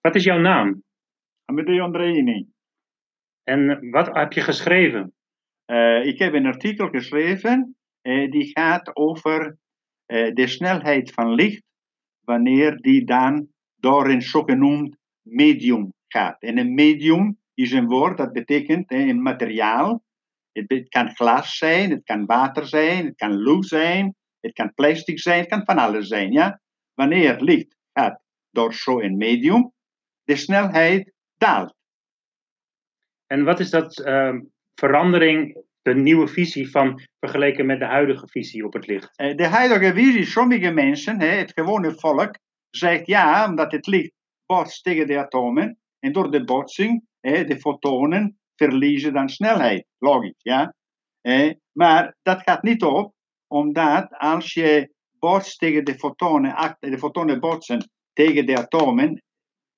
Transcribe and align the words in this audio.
Wat 0.00 0.14
is 0.14 0.24
jouw 0.24 0.38
naam? 0.38 0.82
Amedeo 1.44 1.84
Andreini. 1.84 2.48
En 3.42 3.90
wat 3.90 4.14
heb 4.14 4.32
je 4.32 4.40
geschreven? 4.40 5.14
Eh, 5.64 6.06
ik 6.06 6.18
heb 6.18 6.34
een 6.34 6.46
artikel 6.46 6.88
geschreven 6.88 7.76
eh, 8.00 8.30
die 8.30 8.50
gaat 8.52 8.96
over 8.96 9.58
eh, 10.06 10.34
de 10.34 10.46
snelheid 10.46 11.12
van 11.12 11.34
licht 11.34 11.62
wanneer 12.24 12.76
die 12.76 13.04
dan 13.04 13.48
door 13.76 14.08
een 14.08 14.22
zogenoemd 14.22 14.96
medium 15.22 15.92
gaat. 16.08 16.42
En 16.42 16.58
een 16.58 16.74
medium 16.74 17.38
is 17.54 17.72
een 17.72 17.86
woord 17.86 18.18
dat 18.18 18.32
betekent 18.32 18.92
een 18.92 19.22
materiaal. 19.22 20.02
Het 20.52 20.88
kan 20.88 21.14
glas 21.14 21.56
zijn, 21.56 21.90
het 21.90 22.04
kan 22.04 22.26
water 22.26 22.66
zijn, 22.66 23.06
het 23.06 23.16
kan 23.16 23.36
lucht 23.36 23.68
zijn, 23.68 24.14
het 24.40 24.52
kan 24.52 24.74
plastic 24.74 25.18
zijn, 25.18 25.40
het 25.40 25.48
kan 25.48 25.64
van 25.64 25.78
alles 25.78 26.08
zijn. 26.08 26.32
Ja? 26.32 26.60
Wanneer 26.94 27.40
licht 27.40 27.76
gaat 27.92 28.22
door 28.50 28.74
zo'n 28.74 29.16
medium, 29.16 29.72
de 30.30 30.36
snelheid 30.36 31.12
daalt. 31.36 31.74
En 33.26 33.44
wat 33.44 33.60
is 33.60 33.70
dat 33.70 33.98
uh, 33.98 34.34
verandering, 34.74 35.64
de 35.82 35.94
nieuwe 35.94 36.28
visie 36.28 36.70
van 36.70 37.00
vergeleken 37.20 37.66
met 37.66 37.78
de 37.78 37.84
huidige 37.84 38.28
visie 38.28 38.64
op 38.64 38.72
het 38.72 38.86
licht? 38.86 39.10
Eh, 39.16 39.36
de 39.36 39.46
huidige 39.46 39.92
visie, 39.94 40.26
sommige 40.26 40.70
mensen, 40.70 41.20
het 41.20 41.52
gewone 41.52 41.94
volk, 41.94 42.38
zegt 42.70 43.06
ja, 43.06 43.48
omdat 43.48 43.72
het 43.72 43.86
licht 43.86 44.12
botst 44.46 44.84
tegen 44.84 45.06
de 45.06 45.18
atomen 45.18 45.78
en 45.98 46.12
door 46.12 46.30
de 46.30 46.44
botsing, 46.44 47.04
de 47.20 47.56
fotonen 47.60 48.38
verliezen 48.56 49.12
dan 49.12 49.28
snelheid. 49.28 49.86
Logisch, 49.98 50.42
ja. 50.42 50.74
Maar 51.72 52.16
dat 52.22 52.42
gaat 52.42 52.62
niet 52.62 52.82
op, 52.82 53.14
omdat 53.46 54.18
als 54.18 54.54
je 54.54 54.94
botst 55.18 55.58
tegen 55.58 55.84
de 55.84 55.94
fotonen, 55.94 56.76
de 56.78 56.98
fotonen 56.98 57.40
botsen 57.40 57.90
tegen 58.12 58.46
de 58.46 58.56
atomen, 58.56 59.22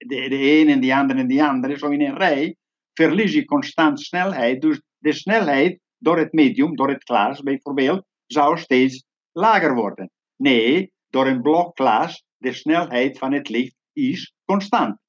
de, 0.06 0.28
de 0.28 0.60
een 0.60 0.68
en 0.68 0.80
die 0.80 0.94
andere 0.94 1.20
en 1.20 1.26
die 1.26 1.42
andere, 1.44 1.78
zo 1.78 1.88
in 1.88 2.00
een 2.00 2.16
rij, 2.16 2.56
verlies 2.94 3.32
je 3.32 3.44
constant 3.44 4.00
snelheid. 4.00 4.60
Dus 4.60 4.80
de 4.98 5.12
snelheid 5.12 5.80
door 5.98 6.18
het 6.18 6.32
medium, 6.32 6.76
door 6.76 6.88
het 6.88 7.02
glas 7.04 7.42
bijvoorbeeld, 7.42 8.04
zou 8.26 8.58
steeds 8.58 9.04
lager 9.32 9.74
worden. 9.74 10.10
Nee, 10.36 10.92
door 11.08 11.26
een 11.26 11.42
blokglas, 11.42 12.24
de 12.36 12.52
snelheid 12.52 13.18
van 13.18 13.32
het 13.32 13.48
licht 13.48 13.74
is 13.92 14.34
constant. 14.44 15.00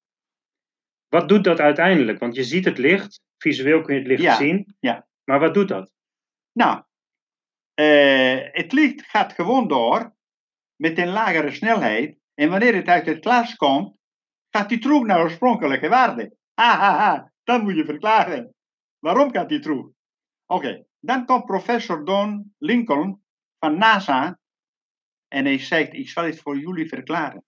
Wat 1.07 1.29
doet 1.29 1.43
dat 1.43 1.59
uiteindelijk? 1.59 2.19
Want 2.19 2.35
je 2.35 2.43
ziet 2.43 2.65
het 2.65 2.77
licht, 2.77 3.21
visueel 3.37 3.81
kun 3.81 3.93
je 3.93 3.99
het 3.99 4.09
licht 4.09 4.21
Ja, 4.21 4.35
zien. 4.35 4.75
ja. 4.79 5.07
Maar 5.23 5.39
wat 5.39 5.53
doet 5.53 5.67
dat? 5.67 5.91
Nou, 6.51 6.83
eh, 7.73 8.37
het 8.51 8.71
licht 8.71 9.01
gaat 9.05 9.33
gewoon 9.33 9.67
door 9.67 10.13
met 10.75 10.97
een 10.97 11.07
lagere 11.09 11.51
snelheid. 11.51 12.17
En 12.33 12.49
wanneer 12.49 12.75
het 12.75 12.87
uit 12.87 13.05
het 13.05 13.21
glas 13.21 13.55
komt, 13.55 13.95
gaat 14.55 14.69
hij 14.69 14.79
terug 14.79 15.03
naar 15.03 15.21
oorspronkelijke 15.21 15.89
waarde. 15.89 16.37
Ha, 16.53 16.77
ha, 16.77 16.97
ha. 16.97 17.31
Dat 17.43 17.61
moet 17.61 17.75
je 17.75 17.85
verklaren. 17.85 18.55
Waarom 18.99 19.31
gaat 19.31 19.49
hij 19.49 19.59
terug? 19.59 19.85
Oké, 20.45 20.85
dan 20.99 21.25
komt 21.25 21.45
professor 21.45 22.05
Don 22.05 22.53
Lincoln 22.57 23.23
van 23.59 23.77
NASA. 23.77 24.39
En 25.27 25.45
hij 25.45 25.59
zegt, 25.59 25.93
ik 25.93 26.09
zal 26.09 26.23
het 26.23 26.39
voor 26.39 26.57
jullie 26.57 26.87
verklaren. 26.87 27.43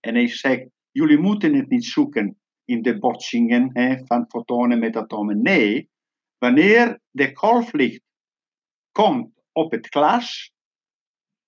En 0.00 0.14
hij 0.14 0.28
zegt, 0.28 0.66
jullie 0.90 1.18
moeten 1.18 1.54
het 1.54 1.68
niet 1.68 1.84
zoeken 1.84 2.38
in 2.64 2.82
de 2.82 2.98
botsingen 2.98 3.70
hè, 3.72 4.06
van 4.06 4.24
fotonen 4.28 4.78
met 4.78 4.96
atomen. 4.96 5.42
Nee, 5.42 5.90
wanneer 6.38 7.00
de 7.10 7.36
golflicht 7.36 8.02
komt 8.92 9.30
op 9.52 9.70
het 9.70 9.86
glas, 9.86 10.52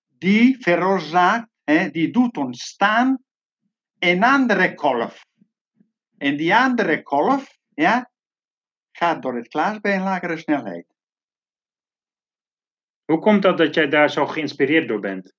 die 0.07 0.57
veroorzaakt, 0.59 1.49
hè, 1.63 1.89
die 1.89 2.11
doet 2.11 2.37
ontstaan 2.37 3.25
een 3.99 4.23
andere 4.23 4.71
golf. 4.75 5.25
En 6.17 6.37
die 6.37 6.55
andere 6.55 7.01
golf, 7.03 7.57
ja, 7.73 8.11
gaat 8.91 9.21
door 9.21 9.35
het 9.35 9.47
glas 9.47 9.79
bij 9.79 9.95
een 9.95 10.03
lagere 10.03 10.37
snelheid. 10.37 10.85
Hoe 13.05 13.19
komt 13.19 13.41
dat 13.41 13.57
dat 13.57 13.73
jij 13.73 13.89
daar 13.89 14.09
zo 14.09 14.25
geïnspireerd 14.25 14.87
door 14.87 14.99
bent? 14.99 15.33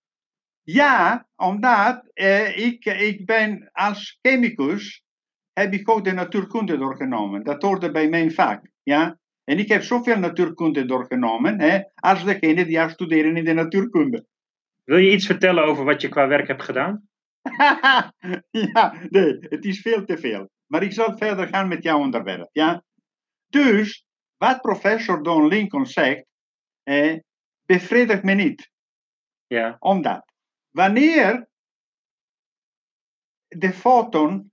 Ja, 0.62 1.28
omdat 1.36 2.10
eh, 2.12 2.58
ik, 2.58 2.84
ik 2.84 3.26
ben 3.26 3.68
als 3.72 4.18
chemicus, 4.22 5.04
heb 5.52 5.72
ik 5.72 5.90
ook 5.90 6.04
de 6.04 6.12
natuurkunde 6.12 6.78
doorgenomen. 6.78 7.44
Dat 7.44 7.62
hoorde 7.62 7.90
bij 7.90 8.08
mijn 8.08 8.32
vak, 8.32 8.70
ja. 8.82 9.18
En 9.44 9.58
ik 9.58 9.68
heb 9.68 9.82
zoveel 9.82 10.18
natuurkunde 10.18 10.84
doorgenomen, 10.84 11.60
hè, 11.60 11.80
als 11.94 12.24
degene 12.24 12.66
die 12.66 12.88
studeren 12.88 13.36
in 13.36 13.44
de 13.44 13.52
natuurkunde. 13.52 14.26
Wil 14.84 14.98
je 14.98 15.12
iets 15.12 15.26
vertellen 15.26 15.64
over 15.64 15.84
wat 15.84 16.00
je 16.00 16.08
qua 16.08 16.28
werk 16.28 16.46
hebt 16.48 16.62
gedaan? 16.62 17.07
ja, 18.74 18.94
nee, 19.08 19.36
het 19.40 19.64
is 19.64 19.80
veel 19.80 20.04
te 20.04 20.18
veel. 20.18 20.50
Maar 20.66 20.82
ik 20.82 20.92
zal 20.92 21.16
verder 21.16 21.48
gaan 21.48 21.68
met 21.68 21.82
jouw 21.82 21.98
onderwerp, 21.98 22.48
ja. 22.52 22.84
Dus, 23.46 24.06
wat 24.36 24.60
professor 24.60 25.22
Don 25.22 25.46
Lincoln 25.46 25.86
zegt, 25.86 26.24
eh, 26.82 27.18
bevredigt 27.64 28.22
me 28.22 28.32
niet. 28.32 28.70
Ja. 29.46 29.76
Omdat, 29.78 30.32
wanneer 30.70 31.48
de 33.48 33.72
foton 33.72 34.52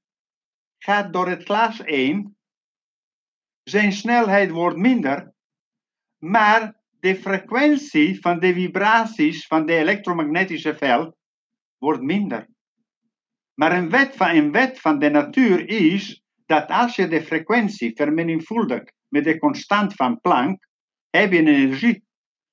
gaat 0.78 1.14
door 1.14 1.30
het 1.30 1.44
glas 1.44 1.78
heen, 1.78 2.38
zijn 3.64 3.92
snelheid 3.92 4.52
wordt 4.52 4.78
minder, 4.78 5.34
maar 6.18 6.82
de 7.00 7.16
frequentie 7.16 8.20
van 8.22 8.40
de 8.40 8.54
vibraties 8.54 9.48
van 9.48 9.66
de 9.66 9.74
elektromagnetische 9.74 10.78
veld 10.78 11.16
wordt 11.78 12.02
minder. 12.02 12.48
Maar 13.56 13.78
een 13.78 13.90
wet 13.90 14.16
van, 14.16 14.30
een 14.30 14.52
wet 14.52 14.80
van 14.80 15.00
de 15.00 15.10
natuur 15.10 15.70
is 15.70 16.24
dat 16.46 16.70
als 16.70 16.96
je 16.96 17.08
de 17.08 17.22
frequentie 17.22 17.96
vermenigvuldigt 17.96 18.94
met 19.08 19.24
de 19.24 19.40
constant 19.40 19.94
van 19.94 20.22
Planck, 20.22 20.68
heb 21.10 21.32
je 21.32 21.38
energie. 21.38 22.04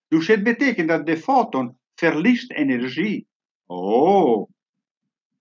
Dus 0.09 0.27
het 0.27 0.43
betekent 0.43 0.89
dat 0.89 1.07
de 1.07 1.17
foton 1.17 1.79
verliest 1.95 2.53
energie. 2.53 3.27
Oh. 3.67 4.51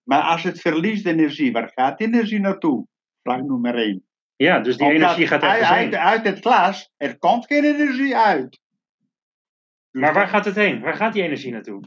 Maar 0.03 0.21
als 0.21 0.43
het 0.43 0.61
verliest 0.61 1.05
energie, 1.05 1.51
waar 1.51 1.71
gaat 1.73 1.97
die 1.97 2.07
energie 2.07 2.39
naartoe? 2.39 2.87
Vraag 3.23 3.41
nummer 3.41 3.75
1. 3.75 4.05
Ja, 4.35 4.59
dus 4.59 4.77
die 4.77 4.91
energie 4.91 5.27
gaat 5.27 5.41
uit, 5.41 5.63
uit, 5.63 5.95
uit 5.95 6.23
het 6.23 6.39
glas, 6.39 6.91
er 6.97 7.17
komt 7.17 7.45
geen 7.45 7.63
energie 7.63 8.15
uit. 8.17 8.59
Dus 9.91 10.01
Maar 10.01 10.13
waar 10.13 10.27
gaat 10.27 10.45
het 10.45 10.55
heen? 10.55 10.79
Waar 10.79 10.95
gaat 10.95 11.13
die 11.13 11.23
energie 11.23 11.51
naartoe? 11.51 11.81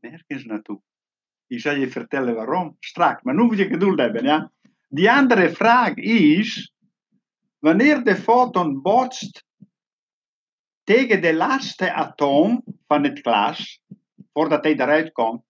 nergens 0.00 0.44
naartoe. 0.44 0.80
Ik 1.52 1.60
zal 1.60 1.74
je 1.74 1.90
vertellen 1.90 2.34
waarom 2.34 2.76
straks, 2.80 3.22
maar 3.22 3.34
nu 3.34 3.42
moet 3.42 3.58
je 3.58 3.66
geduld 3.66 3.98
hebben. 3.98 4.24
Ja? 4.24 4.50
Die 4.88 5.10
andere 5.10 5.50
vraag 5.50 5.94
is, 5.94 6.72
wanneer 7.58 8.04
de 8.04 8.16
foton 8.16 8.82
botst 8.82 9.44
tegen 10.84 11.22
de 11.22 11.34
laatste 11.34 11.92
atoom 11.92 12.64
van 12.86 13.04
het 13.04 13.18
glas, 13.20 13.80
voordat 14.32 14.64
hij 14.64 14.72
eruit 14.72 15.12
komt, 15.12 15.42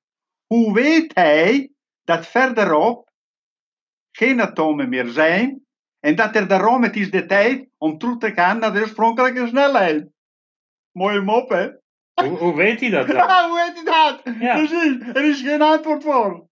hoe 0.47 0.75
weet 0.75 1.15
hij 1.15 1.71
dat 2.05 2.27
verderop 2.27 3.11
geen 4.11 4.41
atomen 4.41 4.89
meer 4.89 5.09
zijn 5.09 5.67
en 6.01 6.17
dat 6.17 6.37
er 6.37 6.49
daarom 6.49 6.83
het 6.83 6.97
is 6.97 7.11
de 7.11 7.27
tijd 7.27 7.69
om 7.79 7.99
terug 7.99 8.19
te 8.19 8.33
gaan 8.33 8.59
naar 8.59 8.73
de 8.73 8.81
oorspronkelijke 8.81 9.47
snelheid? 9.47 10.09
Mooie 10.91 11.21
mop, 11.21 11.49
hè? 11.49 11.69
Hoe, 12.15 12.39
hoe 12.39 12.56
weet 12.56 12.81
hij 12.81 12.91
dat 12.91 13.06
dan? 13.06 13.17
Ja, 13.17 13.49
hoe 13.49 13.61
heet 13.61 13.87
dat? 13.87 14.34
Ja. 14.41 14.56
Precies, 14.56 15.00
er 15.12 15.25
is 15.25 15.41
geen 15.41 15.62
antwoord 15.62 16.03
voor. 16.03 16.49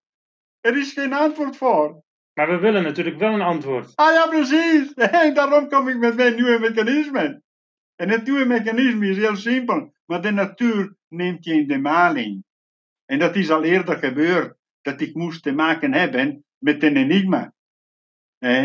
Er 0.60 0.76
is 0.76 0.92
geen 0.92 1.12
antwoord 1.12 1.56
voor. 1.56 2.02
Maar 2.32 2.48
we 2.48 2.58
willen 2.58 2.82
natuurlijk 2.82 3.18
wel 3.18 3.32
een 3.32 3.40
antwoord. 3.40 3.96
Ah 3.96 4.12
ja, 4.12 4.26
precies. 4.26 4.94
En 5.24 5.34
daarom 5.34 5.68
kom 5.68 5.88
ik 5.88 5.96
met 5.96 6.16
mijn 6.16 6.34
nieuwe 6.34 6.58
mechanisme. 6.58 7.42
En 7.96 8.08
het 8.08 8.24
nieuwe 8.24 8.44
mechanisme 8.44 9.08
is 9.08 9.16
heel 9.16 9.36
simpel, 9.36 9.92
maar 10.06 10.22
de 10.22 10.30
natuur 10.30 10.96
neemt 11.08 11.44
je 11.44 11.54
in 11.54 11.66
de 11.66 11.78
maling. 11.78 12.44
En 13.04 13.18
dat 13.18 13.36
is 13.36 13.50
al 13.50 13.64
eerder 13.64 13.96
gebeurd, 13.98 14.56
dat 14.80 15.00
ik 15.00 15.14
moest 15.14 15.42
te 15.42 15.52
maken 15.52 15.92
hebben 15.92 16.44
met 16.58 16.82
een 16.82 16.96
enigma. 16.96 17.52
Eh? 18.38 18.64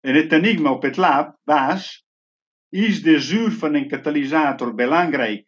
En 0.00 0.14
het 0.14 0.32
enigma 0.32 0.70
op 0.70 0.82
het 0.82 0.96
lab 0.96 1.38
was, 1.44 2.04
is 2.68 3.02
de 3.02 3.20
zuur 3.20 3.50
van 3.50 3.74
een 3.74 3.88
katalysator 3.88 4.74
belangrijk 4.74 5.47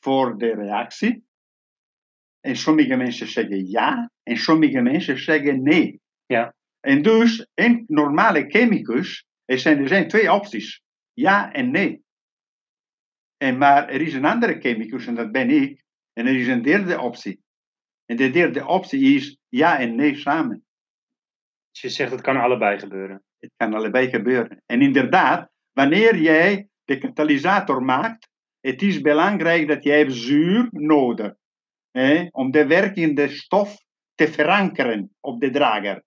voor 0.00 0.38
de 0.38 0.54
reactie? 0.54 1.26
En 2.40 2.56
sommige 2.56 2.96
mensen 2.96 3.28
zeggen 3.28 3.68
ja, 3.70 4.10
en 4.22 4.36
sommige 4.36 4.80
mensen 4.80 5.18
zeggen 5.18 5.62
nee. 5.62 6.00
Ja. 6.26 6.54
En 6.80 7.02
dus, 7.02 7.46
een 7.54 7.84
normale 7.86 8.44
chemicus, 8.48 9.26
er 9.44 9.58
zijn, 9.58 9.78
er 9.78 9.88
zijn 9.88 10.08
twee 10.08 10.32
opties. 10.32 10.82
Ja 11.12 11.52
en 11.52 11.70
nee. 11.70 12.02
En 13.36 13.58
maar 13.58 13.88
er 13.88 14.00
is 14.00 14.14
een 14.14 14.24
andere 14.24 14.60
chemicus, 14.60 15.06
en 15.06 15.14
dat 15.14 15.32
ben 15.32 15.50
ik. 15.50 15.82
En 16.12 16.26
er 16.26 16.36
is 16.36 16.46
een 16.46 16.62
derde 16.62 17.00
optie. 17.00 17.40
En 18.04 18.16
de 18.16 18.30
derde 18.30 18.66
optie 18.66 19.14
is 19.14 19.38
ja 19.48 19.78
en 19.78 19.94
nee 19.94 20.16
samen. 20.16 20.64
Dus 21.70 21.80
je 21.80 21.88
zegt 21.88 22.10
het 22.10 22.20
kan 22.20 22.36
allebei 22.36 22.78
gebeuren. 22.78 23.22
Het 23.38 23.52
kan 23.56 23.74
allebei 23.74 24.08
gebeuren. 24.08 24.62
En 24.66 24.82
inderdaad, 24.82 25.50
wanneer 25.72 26.16
jij 26.16 26.68
de 26.84 26.98
katalysator 26.98 27.82
maakt, 27.82 28.28
het 28.68 28.82
is 28.82 29.00
belangrijk 29.00 29.68
dat 29.68 29.84
jij 29.84 30.10
zuur 30.10 30.68
nodig 30.70 31.34
hè, 31.90 32.26
om 32.30 32.50
de 32.50 32.66
werkende 32.66 33.28
stof 33.28 33.84
te 34.14 34.28
verankeren 34.28 35.16
op 35.20 35.40
de 35.40 35.50
drager. 35.50 36.02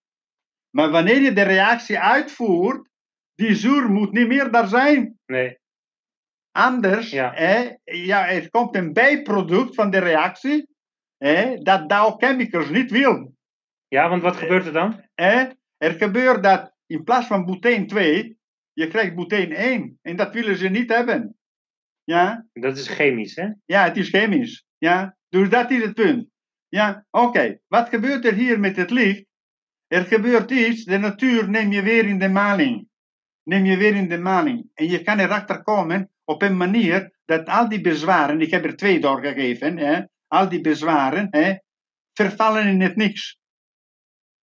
Maar 0.70 0.90
wanneer 0.90 1.22
je 1.22 1.34
de 1.34 1.42
reactie 1.42 2.00
uitvoert, 2.00 2.90
die 3.36 3.56
zuur 3.56 3.90
moet 3.90 4.12
niet 4.12 4.28
meer 4.28 4.52
daar 4.52 4.68
zijn. 4.68 5.20
Nee. 5.26 5.60
Anders, 6.52 7.10
Ja. 7.10 7.32
hè, 7.34 7.76
ja, 7.84 8.30
er 8.30 8.50
komt 8.50 8.76
een 8.76 8.94
bijproduct 8.94 9.76
van 9.76 9.92
de 9.92 10.00
reactie, 10.00 10.68
hè, 11.18 11.56
dat 11.58 11.90
Dow 11.90 12.18
Chemicals 12.18 12.70
niet 12.70 12.92
wil. 12.92 13.34
Ja, 13.88 14.10
want 14.10 14.22
wat 14.22 14.36
gebeurt 14.36 14.66
er 14.66 14.74
dan? 14.74 15.06
Hè? 15.14 15.48
Er 15.78 15.92
gebeurt 15.92 16.44
dat 16.44 16.74
in 16.86 17.04
plaats 17.04 17.28
van 17.28 17.46
butane 17.46 17.86
2, 17.86 18.38
je 18.74 18.88
krijgt 18.88 19.16
butane 19.16 19.56
1. 19.56 20.00
En 20.02 20.16
dat 20.16 20.34
willen 20.34 20.56
ze 20.58 20.68
niet 20.68 20.90
hebben. 20.94 21.36
Ja, 22.12 22.46
Dat 22.54 22.78
is 22.78 22.88
chemisch, 22.88 23.36
hè? 23.36 23.50
ja 23.66 23.84
het 23.84 23.98
is 23.98 24.10
chemisch. 24.10 24.66
Ja, 24.78 25.18
dus 25.30 25.50
dat 25.50 25.72
is 25.72 25.84
het 25.84 25.94
punt. 25.94 26.30
Ja, 26.68 27.06
oké. 27.10 27.60
Wat 27.68 27.90
gebeurt 27.90 28.26
er 28.26 28.34
hier 28.34 28.60
met 28.60 28.76
het 28.76 28.90
licht? 28.90 29.26
Er 29.88 30.04
gebeurt 30.06 30.52
iets, 30.52 30.84
de 30.84 30.98
natuur 30.98 31.50
neem 31.50 31.72
je 31.72 31.82
weer 31.82 32.06
in 32.06 32.20
de 32.20 32.30
maling. 32.30 32.88
Neem 33.44 33.66
je 33.66 33.78
weer 33.78 33.96
in 33.96 34.10
de 34.10 34.18
maling. 34.18 34.70
En 34.74 34.90
je 34.90 35.02
kan 35.02 35.20
erachter 35.20 35.64
komen 35.64 36.12
op 36.24 36.42
een 36.42 36.58
manier 36.58 37.14
dat 37.26 37.48
al 37.48 37.70
die 37.70 37.82
bezwaren, 37.82 38.42
ik 38.42 38.52
heb 38.52 38.66
er 38.66 38.76
twee 38.76 39.00
doorgegeven, 39.00 39.78
hè, 39.78 40.02
al 40.28 40.50
die 40.50 40.62
bezwaren, 40.62 41.28
hè, 41.30 41.56
vervallen 42.14 42.68
in 42.68 42.82
het 42.82 42.96
niks. 42.96 43.40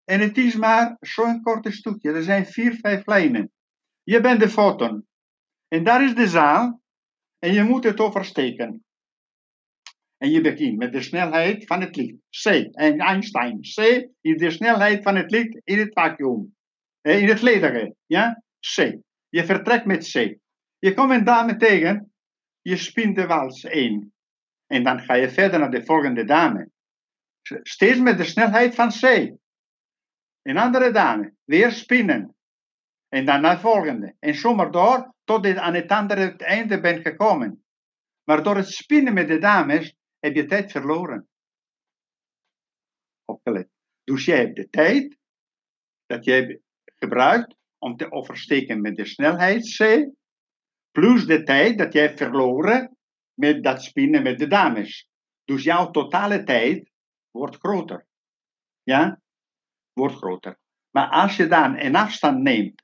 En 0.04 0.20
het 0.20 0.38
is 0.38 0.54
maar 0.54 0.96
zo'n 1.00 1.42
korte 1.42 1.70
stukje. 1.72 2.12
Er 2.12 2.22
zijn 2.22 2.46
vier, 2.46 2.74
vijf 2.74 3.06
lijnen. 3.06 3.52
Je 4.02 4.20
bent 4.20 4.40
de 4.40 4.48
foton. 4.48 5.06
En 5.68 5.84
daar 5.84 6.04
is 6.04 6.14
de 6.14 6.28
zaal. 6.28 6.80
En 7.38 7.52
je 7.52 7.62
moet 7.62 7.84
het 7.84 8.00
oversteken. 8.00 8.84
En 10.16 10.30
je 10.30 10.40
begint 10.40 10.78
met 10.78 10.92
de 10.92 11.02
snelheid 11.02 11.66
van 11.66 11.80
het 11.80 11.96
licht. 11.96 12.16
C. 12.42 12.46
En 12.72 12.98
Einstein. 12.98 13.60
C 13.60 14.08
is 14.20 14.36
de 14.36 14.50
snelheid 14.50 15.02
van 15.02 15.16
het 15.16 15.30
licht 15.30 15.60
in 15.64 15.78
het 15.78 15.92
vacuüm. 15.92 16.56
Eh, 17.00 17.22
In 17.22 17.28
het 17.28 17.42
ledige. 17.42 17.94
Ja? 18.06 18.42
C. 18.74 18.96
Je 19.28 19.44
vertrekt 19.44 19.84
met 19.84 20.10
C. 20.12 20.36
Je 20.78 20.94
komt 20.94 21.10
een 21.10 21.24
dame 21.24 21.56
tegen. 21.56 22.12
Je 22.60 22.76
spint 22.76 23.16
de 23.16 23.26
wals 23.26 23.64
1. 23.64 24.12
En 24.66 24.82
dan 24.82 25.00
ga 25.00 25.14
je 25.14 25.30
verder 25.30 25.58
naar 25.58 25.70
de 25.70 25.84
volgende 25.84 26.24
dame. 26.24 26.70
Steeds 27.62 27.98
met 27.98 28.18
de 28.18 28.24
snelheid 28.24 28.74
van 28.74 28.88
C. 28.88 29.32
Een 30.42 30.56
andere 30.56 30.90
dame. 30.90 31.34
Weer 31.44 31.72
spinnen. 31.72 32.36
En 33.08 33.24
naar 33.24 33.54
de 33.54 33.60
volgende. 33.60 34.16
En 34.18 34.34
zo 34.34 34.54
maar 34.54 34.70
door 34.70 35.14
tot 35.24 35.44
je 35.44 35.60
aan 35.60 35.74
het 35.74 35.90
andere 35.90 36.36
einde 36.36 36.80
bent 36.80 37.06
gekomen. 37.06 37.64
Maar 38.24 38.42
door 38.42 38.56
het 38.56 38.68
spinnen 38.68 39.14
met 39.14 39.28
de 39.28 39.38
dames 39.38 39.94
heb 40.18 40.34
je 40.34 40.44
tijd 40.44 40.70
verloren. 40.70 41.28
Opgelet. 43.24 43.68
Dus 44.04 44.24
jij 44.24 44.38
hebt 44.38 44.56
de 44.56 44.68
tijd 44.68 45.18
dat 46.06 46.24
jij 46.24 46.60
gebruikt 46.84 47.54
om 47.78 47.96
te 47.96 48.12
oversteken 48.12 48.80
met 48.80 48.96
de 48.96 49.04
snelheid 49.04 49.76
C, 49.76 50.10
plus 50.90 51.26
de 51.26 51.42
tijd 51.42 51.78
dat 51.78 51.92
jij 51.92 52.16
verloren 52.16 52.96
met 53.34 53.62
dat 53.62 53.82
spinnen 53.82 54.22
met 54.22 54.38
de 54.38 54.46
dames. 54.46 55.08
Dus 55.44 55.62
jouw 55.62 55.90
totale 55.90 56.42
tijd 56.42 56.90
wordt 57.30 57.56
groter. 57.56 58.06
Ja? 58.82 59.20
Wordt 59.92 60.14
groter. 60.14 60.58
Maar 60.90 61.08
als 61.08 61.36
je 61.36 61.46
dan 61.46 61.78
een 61.78 61.96
afstand 61.96 62.42
neemt 62.42 62.82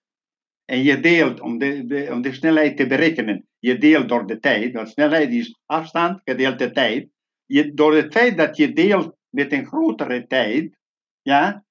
en 0.65 0.83
je 0.83 1.01
deelt 1.01 1.41
om 1.41 1.59
de, 1.59 1.87
de- 1.87 2.09
om 2.13 2.23
de 2.23 2.33
snelheid 2.33 2.77
te 2.77 2.87
berekenen, 2.87 3.47
je 3.59 3.79
deelt 3.79 4.09
door 4.09 4.27
de 4.27 4.39
tijd, 4.39 4.73
want 4.73 4.89
snelheid 4.89 5.31
is 5.31 5.59
afstand 5.67 6.21
gedeeld 6.25 6.59
de 6.59 6.71
tijd. 6.71 7.09
Je, 7.47 7.75
door 7.75 7.95
het 7.95 8.13
feit 8.13 8.37
dat 8.37 8.57
je 8.57 8.73
deelt 8.73 9.17
met 9.29 9.53
een 9.53 9.67
grotere 9.67 10.27
tijd, 10.27 10.79
ja, 11.23 11.65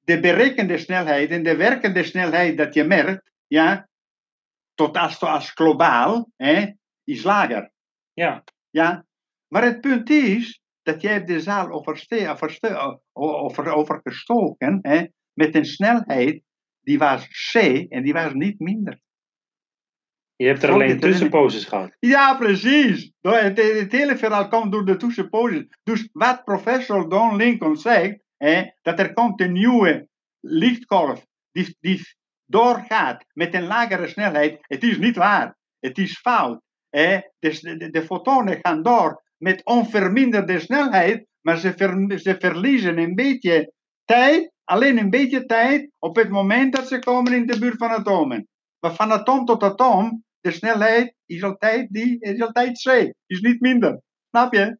de 0.00 0.20
berekende 0.20 0.78
snelheid 0.78 1.30
en 1.30 1.42
de 1.42 1.56
werkende 1.56 2.04
snelheid 2.04 2.56
dat 2.56 2.74
je 2.74 2.84
merkt, 2.84 3.30
ja, 3.46 3.88
tot 4.74 4.96
als, 4.96 5.20
als 5.20 5.50
globaal, 5.50 6.30
hè, 6.36 6.66
is 7.04 7.22
lager. 7.22 7.70
Ja. 8.12 8.44
Ja, 8.70 9.06
maar 9.48 9.64
het 9.64 9.80
punt 9.80 10.10
is 10.10 10.60
dat 10.82 11.00
jij 11.00 11.24
de 11.24 11.40
zaal 11.40 11.70
overste, 11.70 12.28
overste, 12.28 13.00
over, 13.12 13.72
overgestoken 13.72 14.78
hè, 14.82 15.04
met 15.32 15.54
een 15.54 15.64
snelheid 15.64 16.42
die 16.80 16.98
was 16.98 17.50
C 17.52 17.54
en 17.88 18.02
die 18.02 18.12
was 18.12 18.32
niet 18.32 18.58
minder. 18.58 19.00
Je 20.36 20.46
hebt 20.46 20.62
er 20.62 20.70
alleen 20.70 21.00
tussenposes 21.00 21.64
gehad. 21.64 21.96
Ja, 21.98 22.36
precies. 22.36 23.12
Het, 23.20 23.58
het 23.58 23.92
hele 23.92 24.16
verhaal 24.16 24.48
komt 24.48 24.72
door 24.72 24.84
de 24.84 24.96
tussenposes. 24.96 25.66
Dus 25.82 26.08
wat 26.12 26.44
professor 26.44 27.08
Don 27.08 27.36
Lincoln 27.36 27.76
zegt, 27.76 28.18
hè, 28.36 28.62
dat 28.82 28.98
er 28.98 29.12
komt 29.12 29.40
een 29.40 29.52
nieuwe 29.52 30.08
lichtgolf 30.40 31.26
die, 31.52 31.76
die 31.80 32.00
doorgaat 32.44 33.24
met 33.32 33.54
een 33.54 33.66
lagere 33.66 34.08
snelheid. 34.08 34.58
Het 34.60 34.82
is 34.82 34.98
niet 34.98 35.16
waar. 35.16 35.58
Het 35.78 35.98
is 35.98 36.18
fout. 36.18 36.62
Dus 37.38 37.60
de, 37.60 37.76
de, 37.76 37.90
de 37.90 38.02
fotonen 38.02 38.58
gaan 38.62 38.82
door 38.82 39.22
met 39.36 39.64
onverminderde 39.64 40.60
snelheid, 40.60 41.26
maar 41.40 41.58
ze, 41.58 41.72
ver- 41.76 42.18
ze 42.18 42.36
verliezen 42.38 42.98
een 42.98 43.14
beetje 43.14 43.72
tijd, 44.04 44.52
alleen 44.70 44.98
een 44.98 45.10
beetje 45.10 45.46
tijd, 45.46 45.90
op 45.98 46.16
het 46.16 46.28
moment 46.28 46.74
dat 46.74 46.88
ze 46.88 46.98
komen 46.98 47.32
in 47.32 47.46
de 47.46 47.58
buurt 47.58 47.76
van 47.76 47.88
atomen. 47.88 48.48
Maar 48.78 48.94
van 48.94 49.12
atoom 49.12 49.44
tot 49.44 49.62
atoom, 49.62 50.24
de 50.40 50.50
snelheid 50.50 51.14
is 51.26 51.42
altijd, 51.42 51.86
die, 51.90 52.20
is 52.20 52.40
altijd 52.40 52.82
C, 52.82 53.12
is 53.26 53.40
niet 53.40 53.60
minder. 53.60 54.00
Snap 54.30 54.52
je? 54.52 54.78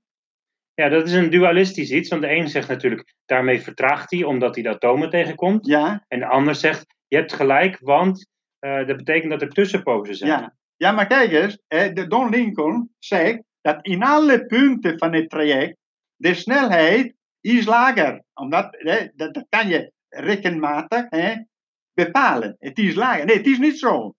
Ja, 0.74 0.88
dat 0.88 1.06
is 1.06 1.12
een 1.12 1.30
dualistisch 1.30 1.90
iets. 1.90 2.08
Want 2.08 2.22
de 2.22 2.30
een 2.30 2.48
zegt 2.48 2.68
natuurlijk, 2.68 3.14
daarmee 3.24 3.60
vertraagt 3.60 4.10
hij 4.10 4.24
omdat 4.24 4.54
hij 4.54 4.62
de 4.62 4.68
atomen 4.68 5.10
tegenkomt. 5.10 5.66
Ja, 5.66 6.04
En 6.08 6.18
de 6.18 6.26
ander 6.26 6.54
zegt, 6.54 6.86
je 7.06 7.16
hebt 7.16 7.32
gelijk, 7.32 7.78
want 7.80 8.26
eh, 8.58 8.86
dat 8.86 8.96
betekent 8.96 9.30
dat 9.30 9.42
er 9.42 9.50
tussenposes 9.50 10.18
zijn. 10.18 10.30
ja. 10.30 10.58
Ja, 10.76 10.92
maar 10.92 11.06
kijk 11.06 11.32
eens, 11.32 11.58
de 11.68 12.06
Don 12.08 12.30
Lincoln 12.30 12.94
zegt 12.98 13.42
dat 13.60 13.86
in 13.86 14.02
alle 14.02 14.46
punten 14.46 14.98
van 14.98 15.14
het 15.14 15.30
traject 15.30 15.76
de 16.16 16.34
snelheid 16.34 17.14
is 17.40 17.66
lager. 17.66 18.22
Omdat, 18.34 18.68
hè, 18.70 19.08
dat, 19.14 19.34
dat 19.34 19.46
kan 19.48 19.68
je 19.68 19.92
rekenmatig 20.08 21.06
hè, 21.08 21.34
bepalen. 21.92 22.56
Het 22.58 22.78
is 22.78 22.94
lager. 22.94 23.24
Nee, 23.24 23.36
het 23.36 23.46
is 23.46 23.58
niet 23.58 23.78
zo. 23.78 24.14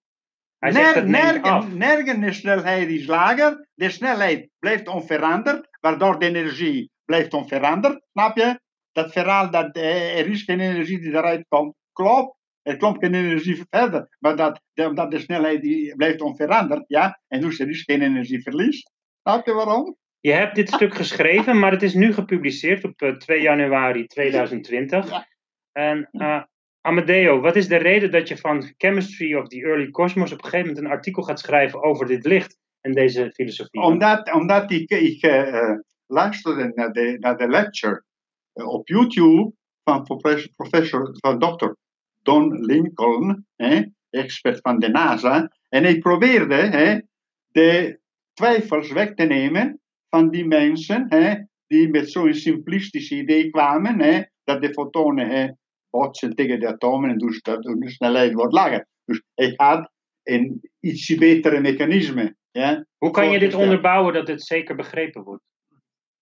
Hij 0.58 0.72
nergen, 1.06 1.78
nergens 1.78 2.20
de 2.26 2.34
snelheid 2.34 2.90
is 2.90 3.06
lager. 3.06 3.68
De 3.74 3.90
snelheid 3.90 4.50
blijft 4.60 4.88
onveranderd, 4.88 5.68
waardoor 5.80 6.20
de 6.20 6.26
energie 6.26 6.92
blijft 7.06 7.34
onveranderd. 7.34 8.04
Snap 8.12 8.38
je? 8.38 8.60
Dat 8.92 9.12
verhaal 9.12 9.52
dat 9.52 9.76
eh, 9.76 10.20
er 10.20 10.28
is 10.28 10.44
geen 10.44 10.60
energie 10.60 11.00
die 11.00 11.12
eruit 11.12 11.46
komt, 11.48 11.76
klopt. 11.94 12.40
Er 12.62 12.78
komt 12.78 12.98
geen 13.00 13.14
energie 13.14 13.64
verder, 13.70 14.16
maar 14.20 14.36
dat, 14.36 14.62
de- 14.74 14.88
omdat 14.88 15.12
de 15.12 15.20
snelheid 15.20 15.62
die 15.62 15.96
blijft 15.96 16.22
onveranderd, 16.22 16.84
ja, 16.88 17.22
en 17.28 17.42
dus 17.42 17.60
er 17.60 17.70
is 17.70 17.82
geen 17.84 18.02
energieverlies. 18.02 18.86
Snap 19.22 19.46
je 19.46 19.54
waarom? 19.54 19.98
Je 20.22 20.32
hebt 20.32 20.56
dit 20.56 20.70
stuk 20.70 20.96
geschreven, 20.96 21.60
maar 21.60 21.72
het 21.72 21.82
is 21.82 21.94
nu 21.94 22.14
gepubliceerd 22.14 22.84
op 22.84 23.02
eh, 23.02 23.16
2 23.16 23.42
januari 23.42 24.06
2020. 24.06 25.10
Ja. 25.10 25.28
En 25.72 26.10
eh, 26.12 26.42
Amadeo, 26.82 27.40
wat 27.40 27.56
is 27.56 27.68
de 27.68 27.76
reden 27.76 28.12
dat 28.12 28.28
je 28.28 28.38
van 28.38 28.74
Chemistry 28.78 29.36
of 29.36 29.48
the 29.48 29.62
Early 29.62 29.90
Cosmos 29.90 30.32
op 30.32 30.38
een 30.38 30.44
gegeven 30.44 30.68
moment 30.68 30.86
een 30.86 30.92
artikel 30.92 31.24
gaat 31.24 31.40
schrijven 31.40 31.84
over 31.84 32.06
dit 32.06 32.26
licht 32.26 32.58
en 32.82 32.92
deze 32.92 33.32
filosofie? 33.34 33.82
Omdat, 33.82 34.34
omdat 34.34 34.72
ik, 34.72 34.90
ik 34.90 35.22
eh, 35.22 35.48
eh, 35.48 35.80
luisterde 36.06 36.72
naar 36.76 36.92
de, 36.92 37.18
naar 37.20 37.38
de 37.38 37.48
lecture 37.48 38.04
eh, 38.54 38.68
op 38.68 38.88
YouTube 38.88 39.54
van 39.84 40.04
professor, 40.04 40.52
professor 40.56 41.18
van 41.20 41.40
dokter 41.40 41.78
Don 42.22 42.66
Lincoln, 42.66 43.46
hè, 43.56 43.84
expert 44.10 44.60
van 44.62 44.80
de 44.80 44.90
NASA. 44.90 45.52
En 45.70 45.86
ik 45.86 46.00
probeerde 46.00 46.56
hè, 46.56 47.00
de 47.48 48.00
twijfels 48.34 48.92
weg 48.92 49.14
te 49.14 49.24
nemen 49.24 49.82
van 50.12 50.30
die 50.30 50.46
mensen 50.46 51.06
hè, 51.10 51.36
die 51.68 51.90
met 51.90 52.12
zo'n 52.12 52.34
simplistisch 52.34 53.12
idee 53.12 53.50
kwamen, 53.50 54.02
hè, 54.02 54.22
dat 54.44 54.62
de 54.62 54.74
fotonen 54.74 55.30
hè, 55.30 55.48
botsen 55.90 56.36
tegen 56.36 56.60
de 56.60 56.68
atomen 56.68 57.10
en 57.10 57.18
dus 57.18 57.42
dat 57.42 57.64
de 57.64 57.90
snelheid 57.90 58.34
wordt 58.34 58.54
lager. 58.54 58.88
Dus 59.06 59.24
ik 59.36 59.54
had 59.60 59.92
een 60.24 60.70
ietsje 60.80 61.16
betere 61.18 61.60
mechanisme. 61.60 62.36
Ja, 62.52 62.86
Hoe 62.98 63.12
kan 63.12 63.32
je 63.32 63.40
dit 63.40 63.54
onderbouwen 63.54 64.14
dat 64.14 64.26
dit 64.26 64.44
zeker 64.44 64.76
begrepen 64.76 65.24
wordt? 65.24 65.44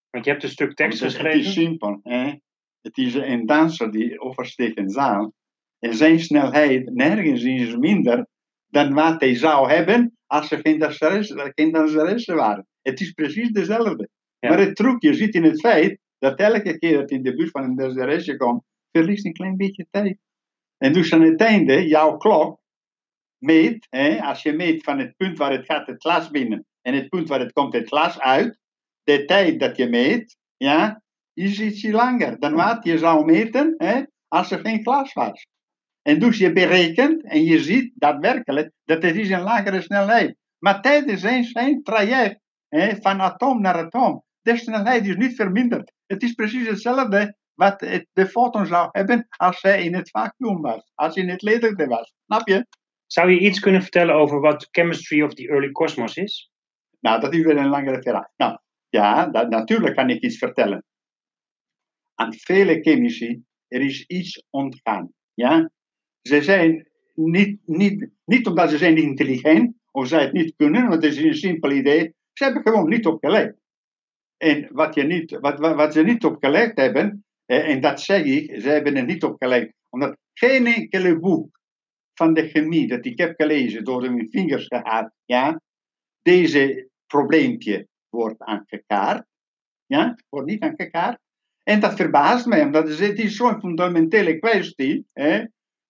Want 0.10 0.26
je 0.26 0.32
hebt 0.32 0.44
een 0.44 0.50
stuk 0.50 0.76
tekst 0.76 1.00
het- 1.00 1.12
geschreven. 1.12 1.38
Het 1.38 1.48
is 1.48 1.54
simpel. 1.54 2.00
Hè? 2.04 2.34
Het 2.82 2.98
is 2.98 3.14
een 3.14 3.46
danser 3.46 3.92
die 3.92 4.20
oversteekt 4.20 4.78
een 4.78 4.90
zaal. 4.90 5.34
En 5.80 5.94
zijn 5.94 6.20
snelheid 6.20 6.94
nergens 6.94 7.44
is 7.44 7.76
minder 7.76 8.28
dan 8.68 8.94
wat 8.94 9.22
hij 9.22 9.36
zou 9.36 9.70
hebben 9.70 10.18
als 10.26 10.52
er 10.52 10.60
geen 11.56 11.72
danseressen 11.72 12.36
waren. 12.36 12.68
Het 12.82 13.00
is 13.00 13.12
precies 13.12 13.52
dezelfde. 13.52 14.10
Ja. 14.40 14.50
Maar 14.50 14.60
het 14.60 14.76
trucje 14.76 15.14
zit 15.14 15.34
in 15.34 15.44
het 15.44 15.60
feit 15.60 16.00
dat 16.20 16.40
elke 16.40 16.78
keer 16.78 16.98
dat 16.98 17.10
je 17.10 17.16
in 17.16 17.24
de 17.24 17.36
buurt 17.36 17.52
van 17.52 17.64
een 17.64 17.76
danseresje 17.76 18.38
komt, 18.38 18.64
verliest 18.92 19.26
een 19.26 19.34
klein 19.34 19.58
beetje 19.58 19.88
tijd. 19.92 20.18
En 20.78 20.94
dus 20.94 21.14
aan 21.14 21.22
het 21.22 21.42
einde, 21.42 21.88
jouw 21.88 22.18
klok 22.18 22.60
meet, 23.38 23.88
hè, 23.90 24.22
als 24.22 24.44
je 24.44 24.54
meet 24.54 24.84
van 24.84 25.00
het 25.00 25.16
punt 25.18 25.38
waar 25.38 25.52
het 25.52 25.66
gaat 25.66 25.88
het 25.88 26.02
glas 26.02 26.30
binnen 26.30 26.66
en 26.82 26.94
het 26.94 27.10
punt 27.10 27.28
waar 27.28 27.40
het 27.40 27.52
komt 27.52 27.74
het 27.74 27.88
glas 27.88 28.20
uit, 28.20 28.60
de 29.04 29.26
tijd 29.26 29.60
dat 29.60 29.78
je 29.78 29.90
meet, 29.90 30.38
ja, 30.58 31.02
is 31.34 31.60
ietsje 31.60 31.92
langer 31.92 32.40
dan 32.40 32.54
wat 32.54 32.84
je 32.84 32.98
zou 32.98 33.26
meten 33.26 33.74
hè, 33.78 34.04
als 34.28 34.52
er 34.52 34.60
geen 34.60 34.82
glas 34.82 35.14
was. 35.14 35.48
En 36.02 36.20
dus 36.20 36.38
je 36.38 36.54
berekent 36.54 37.24
en 37.24 37.44
je 37.44 37.60
ziet 37.60 37.92
daadwerkelijk 37.96 38.72
dat 38.86 39.04
het 39.04 39.16
is 39.16 39.30
een 39.30 39.42
lagere 39.42 39.82
snelheid. 39.82 40.36
Maar 40.60 40.82
tijdens 40.82 41.22
zijn, 41.22 41.44
zijn 41.44 41.84
traject 41.84 42.40
hè, 42.70 42.96
van 43.02 43.22
atoom 43.22 43.62
naar 43.62 43.76
atoom, 43.76 44.24
de 44.42 44.58
snelheid 44.58 45.06
is 45.06 45.16
niet 45.16 45.36
verminderd. 45.36 45.92
Het 46.06 46.24
is 46.24 46.34
precies 46.34 46.68
hetzelfde 46.68 47.38
wat 47.54 47.82
het, 47.82 48.08
de 48.14 48.28
foton 48.28 48.66
zou 48.66 48.90
hebben 48.92 49.28
als 49.30 49.60
zij 49.60 49.84
in 49.84 49.96
het 49.96 50.10
vacuüm 50.10 50.62
was, 50.62 50.92
als 50.96 51.16
in 51.16 51.30
het 51.30 51.42
lederde 51.42 51.86
was. 51.86 52.14
Snap 52.26 52.48
je? 52.48 52.66
Zou 53.06 53.32
je 53.32 53.40
iets 53.40 53.60
kunnen 53.60 53.82
vertellen 53.82 54.16
over 54.16 54.40
wat 54.40 54.68
Chemistry 54.72 55.22
of 55.22 55.34
the 55.34 55.48
Early 55.48 55.72
Cosmos 55.72 56.16
is? 56.16 56.52
Nou, 57.00 57.22
dat 57.22 57.34
is 57.34 57.44
weer 57.44 57.58
een 57.58 57.70
langere 57.70 58.02
verhaal. 58.02 58.32
Nou, 58.36 58.60
ja, 58.90 59.28
dat, 59.28 59.50
natuurlijk 59.50 59.96
kan 59.96 60.10
ik 60.10 60.24
iets 60.24 60.38
vertellen. 60.38 60.84
Aan 62.16 62.34
vele 62.34 62.82
chemici, 62.82 63.44
er 63.68 63.82
is 63.82 64.06
iets 64.06 64.46
ontgaan. 64.50 65.14
Ja? 65.34 65.72
Ze 66.22 66.42
zijn 66.42 66.90
niet, 67.14 67.60
niet, 67.66 68.10
niet 68.26 68.48
omdat 68.48 68.70
ze 68.70 68.78
zijn 68.78 68.98
intelligent, 68.98 69.76
of 69.92 70.08
zij 70.08 70.22
het 70.22 70.34
niet 70.34 70.54
kunnen, 70.56 70.88
want 70.88 71.04
het 71.04 71.14
is 71.14 71.24
een 71.24 71.34
simpel 71.34 71.72
idee. 71.72 72.14
Ze 72.40 72.46
hebben 72.46 72.64
gewoon 72.64 72.90
niet 72.90 73.06
opgelegd. 73.06 73.54
En 74.38 74.68
wat, 74.72 74.96
je 74.96 75.04
niet, 75.04 75.38
wat, 75.40 75.60
wat, 75.60 75.94
ze 75.94 76.04
niet 76.04 76.26
opgelegd 76.26 76.78
hebben, 76.78 77.26
eh, 77.46 77.70
en 77.70 77.82
dat 77.82 78.02
zeg 78.02 78.24
ik, 78.24 78.62
ze 78.62 78.70
hebben 78.70 78.96
het 78.96 79.06
niet 79.06 79.24
opgelegd, 79.24 79.74
omdat 79.90 80.18
geen 80.34 80.68
enkele 80.68 81.20
boek 81.20 81.60
van 82.14 82.34
de 82.34 82.48
chemie 82.48 82.88
dat 82.88 83.06
ik 83.06 83.18
heb 83.18 83.34
gelezen, 83.38 83.84
door 83.84 84.02
mijn 84.02 84.30
vingers 84.30 84.66
gehad, 84.68 85.12
ja, 85.26 85.62
deze 86.22 86.90
probleempje 87.08 87.88
wordt 88.10 88.42
aangekaart. 88.42 89.26
Ja, 89.86 90.16
wordt 90.30 90.48
niet 90.48 90.62
aangekaart. 90.62 91.20
En 91.64 91.80
dat 91.80 91.96
verbaast 91.96 92.46
mij, 92.46 92.64
omdat 92.64 93.00
het 93.00 93.20
is 93.20 93.36
zo'n 93.36 93.60
fundamentele 93.60 94.40
kwestie. 94.40 95.06
Hè, 95.14 95.46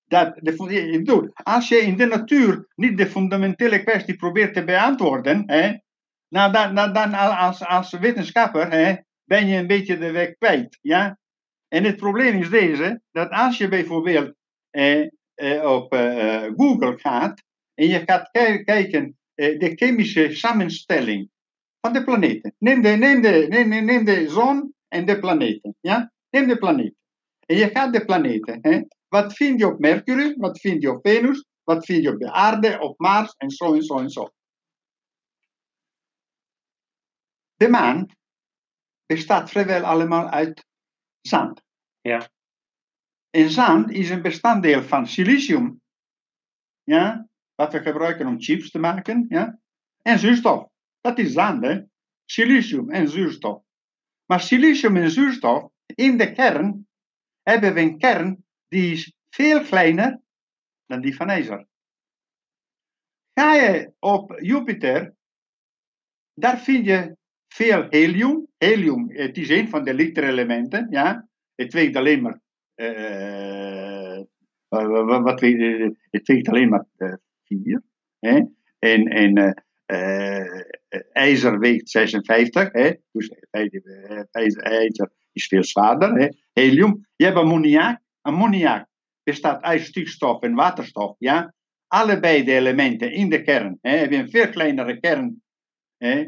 dat 0.06 0.36
de, 0.36 1.32
als 1.34 1.70
je 1.70 1.78
in 1.78 1.98
de 1.98 2.06
natuur 2.06 2.68
niet 2.76 2.98
de 2.98 3.08
fundamentele 3.08 3.84
kwestie 3.84 4.16
probeert 4.16 4.54
te 4.54 4.64
beantwoorden, 4.64 5.46
nou, 6.30 6.52
dan, 6.52 6.94
dan, 6.94 7.14
als, 7.14 7.66
als 7.66 7.92
wetenschapper 7.92 8.72
hè, 8.72 8.96
ben 9.24 9.48
je 9.48 9.58
een 9.58 9.68
beetje 9.68 9.98
de 9.98 10.12
weg 10.12 10.36
kwijt. 10.38 10.78
Ja? 10.82 11.20
En 11.68 11.84
het 11.84 11.96
probleem 11.96 12.40
is 12.40 12.50
deze, 12.50 13.02
dat 13.12 13.30
als 13.30 13.58
je 13.58 13.68
bijvoorbeeld 13.68 14.34
eh, 14.70 15.08
eh, 15.34 15.64
op 15.64 15.94
eh, 15.94 16.44
Google 16.56 16.98
gaat 16.98 17.44
en 17.74 17.88
je 17.88 18.04
gaat 18.06 18.30
kijken 18.64 19.18
eh, 19.36 19.60
de 19.60 19.72
chemische 19.76 20.36
samenstelling 20.36 21.30
van 21.82 21.94
de 21.94 22.04
planeten. 22.04 22.56
Neem 22.58 22.82
de, 22.82 22.90
neem, 22.90 23.22
de, 23.22 23.46
neem, 23.50 23.86
neem 23.86 24.06
de 24.06 24.30
zon 24.30 24.74
en 24.88 25.06
de 25.06 25.20
planeten. 25.20 25.76
Ja? 25.80 26.12
Neem 26.30 26.48
de 26.48 26.58
planeten. 26.58 26.98
En 27.46 27.58
je 27.58 27.70
gaat 27.70 27.94
de 27.94 28.06
planeten. 28.06 28.60
Hè? 28.62 28.82
Wat 29.08 29.34
vind 29.34 29.60
je 29.60 29.68
op 29.68 29.80
Mercurius? 29.80 30.36
Wat 30.36 30.60
vind 30.60 30.82
je 30.82 30.92
op 30.92 31.08
Venus? 31.08 31.46
Wat 31.64 31.86
vind 31.86 32.04
je 32.04 32.14
op 32.14 32.20
de 32.20 32.32
aarde, 32.32 32.80
op 32.80 33.00
Mars 33.00 33.34
en 33.38 33.50
zo 33.50 33.74
en 33.74 33.84
zo 33.84 33.98
en 33.98 34.10
zo. 34.10 34.30
De 37.60 37.70
maan 37.70 38.08
bestaat 39.06 39.50
vrijwel 39.50 39.84
allemaal 39.84 40.30
uit 40.30 40.66
zand. 41.22 41.62
Ja. 42.02 42.30
En 43.30 43.50
zand 43.50 43.92
is 43.92 44.10
een 44.10 44.22
bestanddeel 44.22 44.84
van 44.84 45.08
silicium. 45.08 45.82
Ja, 46.84 47.28
wat 47.56 47.74
we 47.74 47.82
gebruiken 47.82 48.28
om 48.28 48.42
chips 48.42 48.72
te 48.72 48.80
maken. 48.80 49.26
Ja? 49.30 49.60
En 50.02 50.20
zuurstof. 50.20 50.70
Dat 51.02 51.18
is 51.18 51.32
zand, 51.32 51.64
hè? 51.64 51.82
Silicium 52.26 52.90
en 52.90 53.10
zuurstof. 53.10 53.64
Maar 54.26 54.42
silicium 54.42 54.96
en 54.96 55.12
zuurstof, 55.12 55.72
in 55.86 56.18
de 56.18 56.32
kern, 56.32 56.88
hebben 57.42 57.74
we 57.74 57.82
een 57.82 57.98
kern 57.98 58.46
die 58.68 58.92
is 58.92 59.14
veel 59.30 59.62
kleiner 59.62 60.22
dan 60.86 61.02
die 61.02 61.16
van 61.16 61.30
ijzer. 61.30 61.68
Ga 63.34 63.54
je 63.54 63.94
op 64.00 64.40
Jupiter, 64.40 65.16
daar 66.34 66.60
vind 66.60 66.86
je 66.86 67.18
veel 67.54 67.86
helium. 67.90 68.48
Helium, 68.58 69.12
het 69.12 69.38
is 69.38 69.50
een 69.50 69.70
van 69.70 69.84
de 69.84 69.94
lichterelementen, 69.94 70.88
ja. 70.90 71.28
Het 71.56 71.74
weegt 71.74 71.96
alleen 71.96 72.22
maar, 72.22 72.40
uh, 72.76 74.22
wat, 74.70 75.40
het 76.10 76.28
weegt 76.28 76.48
alleen 76.48 76.70
maar 76.70 76.86
uh, 76.98 77.14
vier. 77.44 77.82
Hè? 78.20 78.42
En, 78.80 79.08
en 79.08 79.64
ijzer 81.12 81.60
weegt 81.60 81.90
56, 81.90 82.72
hè? 82.72 82.94
dus 83.12 83.32
ijzer, 84.32 84.62
ijzer 84.62 85.12
is 85.32 85.48
veel 85.48 85.64
zwaarder. 85.64 86.14
Hè? 86.20 86.28
Helium. 86.54 87.08
Je 87.16 87.26
hebt 87.26 87.38
ammoniak. 87.38 88.02
Ammoniak 88.22 88.88
bestaat 89.24 89.62
uit 89.62 89.82
stikstof 89.82 90.42
en 90.42 90.54
waterstof. 90.54 91.16
Ja? 91.20 91.54
Allebei 91.88 92.44
de 92.44 92.54
elementen 92.54 93.12
in 93.12 93.30
de 93.30 93.42
kern 93.42 93.78
hè, 93.82 93.98
hebben 93.98 94.20
een 94.20 94.30
veel 94.30 94.50
kleinere 94.50 95.00
kern 95.00 95.42
hè, 95.98 96.28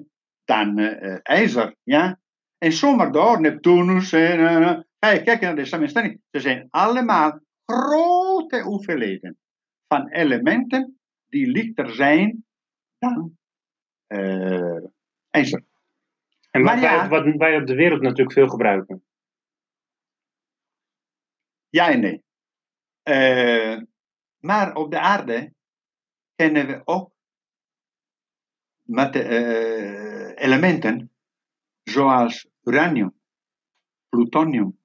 dan 0.52 0.78
uh, 0.78 1.18
ijzer. 1.24 1.76
Ja? 1.84 2.20
En 2.58 2.72
zomaar 2.72 3.12
door, 3.12 3.42
Neptunus. 3.42 4.12
En, 4.12 4.40
uh, 4.40 5.14
je 5.14 5.24
kijken 5.24 5.42
naar 5.42 5.56
de 5.56 5.66
samenstelling. 5.66 6.22
Ze 6.32 6.40
zijn 6.40 6.68
allemaal 6.70 7.40
grote 7.66 8.62
hoeveelheden 8.62 9.38
van 9.88 10.08
elementen 10.10 11.00
die 11.28 11.48
lichter 11.48 11.94
zijn 11.94 12.46
dan 12.98 13.38
uh, 14.08 14.86
ijzer. 15.30 15.64
En 16.52 16.64
wat, 16.64 16.80
ja, 16.80 17.10
wij, 17.10 17.24
wat 17.24 17.36
wij 17.38 17.58
op 17.58 17.68
de 17.68 17.76
wereld 17.76 18.02
natuurlijk 18.02 18.32
veel 18.32 18.50
gebruiken. 18.50 19.04
Ja 21.70 21.90
en 21.90 22.00
nee. 22.00 22.24
Uh, 23.04 23.82
maar 24.40 24.76
op 24.76 24.92
de 24.92 25.00
aarde 25.00 25.54
kennen 26.36 26.68
we 26.68 26.82
ook 26.86 27.12
met, 28.82 29.16
uh, 29.16 30.11
elementen 30.42 31.12
zoals 31.84 32.48
uranium, 32.64 33.14
plutonium, 34.10 34.80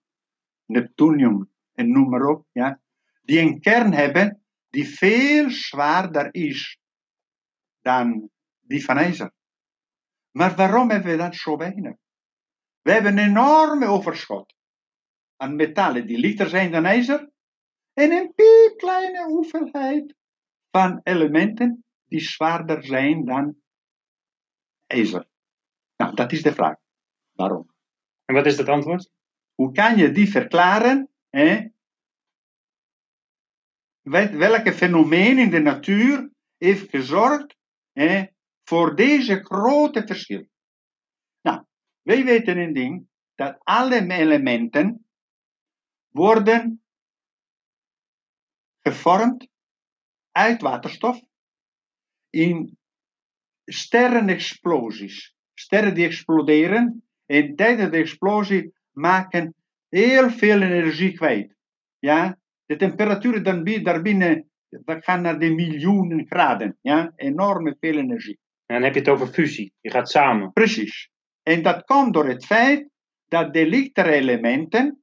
neptunium 0.66 1.50
en 1.72 1.92
noem 1.92 2.08
maar 2.08 2.42
ja, 2.52 2.80
die 3.22 3.40
een 3.40 3.60
kern 3.60 3.92
hebben 3.92 4.42
die 4.70 4.88
veel 4.88 5.50
zwaarder 5.50 6.34
is 6.34 6.78
dan 7.80 8.30
die 8.60 8.84
van 8.84 8.96
ijzer. 8.96 9.32
Maar 10.30 10.54
waarom 10.54 10.90
hebben 10.90 11.10
we 11.10 11.16
dat 11.16 11.34
zo 11.34 11.56
weinig? 11.56 11.96
We 12.82 12.92
hebben 12.92 13.18
een 13.18 13.28
enorme 13.28 13.86
overschot 13.86 14.54
aan 15.36 15.56
metallen 15.56 16.06
die 16.06 16.18
lichter 16.18 16.48
zijn 16.48 16.70
dan 16.70 16.84
ijzer 16.84 17.30
en 17.92 18.10
een 18.10 18.32
piepkleine 18.34 19.24
hoeveelheid 19.24 20.14
van 20.70 21.00
elementen 21.02 21.84
die 22.04 22.20
zwaarder 22.20 22.84
zijn 22.84 23.24
dan 23.24 23.56
ijzer. 24.86 25.26
Nou, 26.06 26.18
dat 26.18 26.32
is 26.32 26.42
de 26.42 26.54
vraag. 26.54 26.76
Waarom? 27.32 27.70
En 28.24 28.34
wat 28.34 28.46
is 28.46 28.56
het 28.56 28.68
antwoord? 28.68 29.10
Hoe 29.54 29.72
kan 29.72 29.96
je 29.96 30.10
die 30.10 30.30
verklaren? 30.30 31.10
Hè? 31.28 31.68
Welke 34.38 34.72
fenomeen 34.72 35.38
in 35.38 35.50
de 35.50 35.58
natuur 35.58 36.30
heeft 36.56 36.90
gezorgd 36.90 37.56
hè, 37.92 38.26
voor 38.64 38.96
deze 38.96 39.44
grote 39.44 40.06
verschil? 40.06 40.46
Nou, 41.40 41.64
wij 42.02 42.24
weten 42.24 42.58
een 42.58 42.72
ding, 42.72 43.08
dat 43.34 43.58
alle 43.58 44.12
elementen 44.12 45.06
worden 46.08 46.84
gevormd 48.80 49.48
uit 50.30 50.62
waterstof 50.62 51.20
in 52.30 52.78
sterrenexplosies. 53.64 55.35
Sterren 55.58 55.94
die 55.94 56.04
exploderen 56.04 57.04
en 57.26 57.56
tijdens 57.56 57.90
de 57.90 57.96
explosie 57.96 58.74
maken 58.90 59.54
heel 59.88 60.30
veel 60.30 60.62
energie 60.62 61.12
kwijt. 61.12 61.54
Ja? 61.98 62.38
De 62.66 62.76
temperaturen 62.76 63.42
dan 63.42 63.64
daarbinnen 63.82 64.50
dat 64.68 65.04
gaan 65.04 65.22
naar 65.22 65.38
de 65.38 65.54
miljoenen 65.54 66.26
graden. 66.26 66.78
Ja? 66.80 67.12
Enorme 67.16 67.76
veel 67.80 67.98
energie. 67.98 68.38
En 68.66 68.74
dan 68.74 68.84
heb 68.84 68.94
je 68.94 69.00
het 69.00 69.08
over 69.08 69.26
fusie. 69.26 69.72
Je 69.80 69.90
gaat 69.90 70.10
samen. 70.10 70.52
Precies. 70.52 71.10
En 71.42 71.62
dat 71.62 71.84
komt 71.84 72.14
door 72.14 72.26
het 72.26 72.46
feit 72.46 72.88
dat 73.28 73.54
de 73.54 73.66
lichtere 73.66 74.12
elementen, 74.12 75.02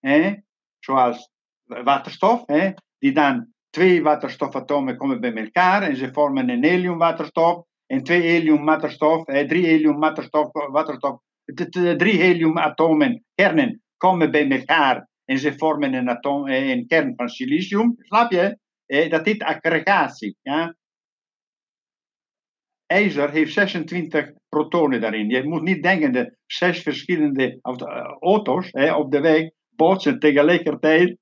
hè, 0.00 0.34
zoals 0.78 1.30
waterstof, 1.64 2.42
hè, 2.46 2.72
die 2.98 3.12
dan 3.12 3.52
twee 3.70 4.02
waterstofatomen 4.02 4.96
komen 4.96 5.20
bij 5.20 5.34
elkaar 5.34 5.82
en 5.82 5.96
ze 5.96 6.12
vormen 6.12 6.48
een 6.48 6.64
heliumwaterstof 6.64 7.64
en 7.86 8.02
twee 8.02 8.20
heliumwaterstof, 8.20 9.24
drie 9.24 9.66
heliumwaterstof, 9.66 10.48
waterstof, 10.52 11.20
drie 11.96 12.20
heliumatomen, 12.20 13.24
kernen, 13.34 13.82
komen 13.96 14.30
bij 14.30 14.50
elkaar 14.50 15.08
en 15.24 15.38
ze 15.38 15.56
vormen 15.56 15.94
een, 15.94 16.08
atoom, 16.08 16.48
een 16.48 16.86
kern 16.86 17.12
van 17.16 17.28
silicium. 17.28 17.94
Snap 17.98 18.32
je? 18.32 18.58
Dat 19.08 19.26
is 19.26 19.38
aggregatie. 19.38 20.36
Ja? 20.42 20.76
IJzer 22.86 23.30
heeft 23.30 23.52
26 23.52 24.32
protonen 24.48 25.00
daarin. 25.00 25.28
Je 25.28 25.44
moet 25.44 25.62
niet 25.62 25.82
denken 25.82 26.12
dat 26.12 26.36
zes 26.46 26.82
verschillende 26.82 27.58
auto's 28.20 28.70
op 28.96 29.10
de 29.10 29.20
weg 29.20 29.50
botsen 29.68 30.18
tegelijkertijd 30.18 31.18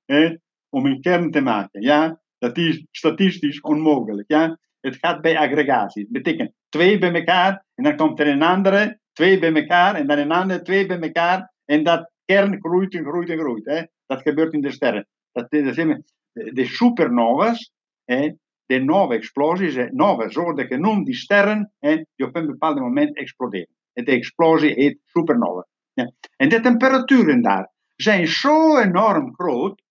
om 0.69 0.85
een 0.85 1.01
kern 1.01 1.31
te 1.31 1.41
maken. 1.41 1.81
Ja? 1.81 2.21
Dat 2.37 2.57
is 2.57 2.85
statistisch 2.91 3.61
onmogelijk. 3.61 4.31
Ja? 4.31 4.59
Het 4.85 4.97
gaat 5.01 5.21
bij 5.21 5.37
aggregatie. 5.37 6.03
Dat 6.03 6.11
betekent 6.11 6.51
twee 6.69 6.97
bij 6.97 7.13
elkaar 7.13 7.65
en 7.75 7.83
dan 7.83 7.95
komt 7.95 8.19
er 8.19 8.27
een 8.27 8.41
andere, 8.41 8.99
twee 9.13 9.39
bij 9.39 9.53
elkaar 9.53 9.95
en 9.95 10.07
dan 10.07 10.17
een 10.17 10.31
andere, 10.31 10.61
twee 10.61 10.85
bij 10.85 10.99
elkaar. 10.99 11.53
En 11.65 11.83
dat 11.83 12.11
kern 12.25 12.59
groeit 12.59 12.93
en 12.93 13.03
groeit 13.03 13.29
en 13.29 13.37
groeit. 13.37 13.65
Hè? 13.65 13.83
Dat 14.05 14.21
gebeurt 14.21 14.53
in 14.53 14.61
de 14.61 14.71
sterren. 14.71 15.07
Dat, 15.31 15.51
dat 15.51 15.73
zijn 15.73 16.03
de 16.31 16.65
supernovas, 16.65 17.71
hè? 18.03 18.31
de 18.65 18.79
nova 18.79 19.13
explosies, 19.13 19.89
nova 19.91 20.41
worden 20.41 20.67
genoemd, 20.67 21.05
die 21.05 21.15
sterren, 21.15 21.71
die 21.79 22.27
op 22.27 22.35
een 22.35 22.45
bepaald 22.45 22.79
moment 22.79 23.17
exploderen. 23.17 23.75
En 23.93 24.05
de 24.05 24.11
explosie 24.11 24.73
heet 24.73 24.99
supernova. 25.03 25.67
Ja. 25.93 26.11
En 26.37 26.49
de 26.49 26.59
temperaturen 26.59 27.41
daar 27.41 27.71
zijn 27.95 28.27
zo 28.27 28.77
enorm 28.77 29.33
groot 29.33 29.81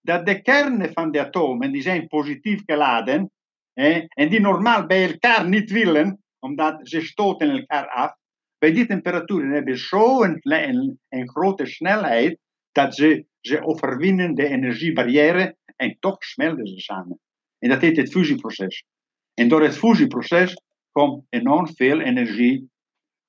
dat 0.00 0.26
de 0.26 0.42
kernen 0.42 0.92
van 0.92 1.10
de 1.10 1.20
atomen, 1.26 1.72
die 1.72 1.82
zijn 1.82 2.06
positief 2.06 2.62
geladen, 2.66 3.30
hè, 3.80 4.04
en 4.08 4.28
die 4.28 4.40
normaal 4.40 4.86
bij 4.86 5.10
elkaar 5.10 5.48
niet 5.48 5.70
willen, 5.70 6.22
omdat 6.38 6.80
ze 6.82 7.00
stoten 7.00 7.50
elkaar 7.50 7.88
af, 7.88 8.14
bij 8.58 8.72
die 8.72 8.86
temperaturen 8.86 9.50
hebben 9.50 9.78
zo'n 9.78 10.38
een, 10.40 11.00
een 11.08 11.28
grote 11.28 11.66
snelheid 11.66 12.38
dat 12.72 12.94
ze, 12.94 13.24
ze 13.40 13.62
overwinnen 13.62 14.34
de 14.34 14.46
energiebarrière 14.46 15.56
en 15.76 15.96
toch 16.00 16.24
smelten 16.24 16.66
ze 16.66 16.78
samen. 16.78 17.20
En 17.58 17.68
dat 17.68 17.80
heet 17.80 17.96
het 17.96 18.10
fusieproces. 18.10 18.84
En 19.34 19.48
door 19.48 19.62
het 19.62 19.78
fusieproces 19.78 20.62
komt 20.92 21.24
enorm 21.28 21.74
veel 21.74 22.00
energie 22.00 22.70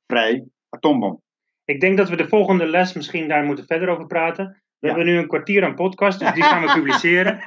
vrij 0.07 0.45
atoombom. 0.69 1.21
Ik 1.65 1.79
denk 1.79 1.97
dat 1.97 2.09
we 2.09 2.15
de 2.15 2.27
volgende 2.27 2.67
les 2.67 2.93
misschien 2.93 3.27
daar 3.27 3.43
moeten 3.43 3.65
verder 3.65 3.89
over 3.89 4.05
praten. 4.05 4.61
We 4.79 4.87
hebben 4.87 5.05
nu 5.05 5.17
een 5.17 5.27
kwartier 5.27 5.63
aan 5.63 5.75
podcast, 5.75 6.19
dus 6.19 6.33
die 6.33 6.43
gaan 6.43 6.61
we 6.61 6.73
publiceren. 6.79 7.39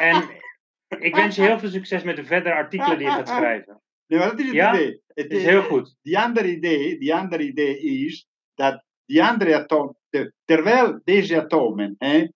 En 0.00 0.24
ik 0.98 1.14
wens 1.14 1.36
je 1.36 1.42
heel 1.42 1.58
veel 1.58 1.70
succes 1.70 2.02
met 2.02 2.16
de 2.16 2.24
verdere 2.24 2.54
artikelen 2.54 2.98
die 2.98 3.06
je 3.06 3.12
gaat 3.12 3.28
schrijven. 3.28 3.80
Nee, 4.06 4.18
maar 4.18 4.28
dat 4.28 4.38
is 4.38 4.46
het 4.46 4.54
Ja? 4.54 4.74
idee. 4.74 5.02
Het 5.06 5.32
is 5.32 5.44
heel 5.44 5.62
goed. 5.62 5.96
Die 6.02 6.18
andere 6.18 6.50
idee, 6.50 6.98
die 6.98 7.14
andere 7.14 7.42
idee 7.42 7.78
is 7.80 8.26
dat 8.54 8.84
die 9.04 9.24
andere 9.24 9.56
atomen, 9.56 9.96
terwijl 10.44 11.00
deze 11.04 11.42
atomen 11.42 11.94
hè, 11.98 12.28